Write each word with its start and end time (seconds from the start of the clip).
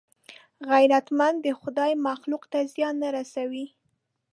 غیرتمند 0.69 1.37
د 1.45 1.47
خدای 1.59 1.91
مخلوق 2.07 2.43
ته 2.51 2.59
زیان 2.73 2.95
نه 3.03 3.09
رسوي 3.17 3.65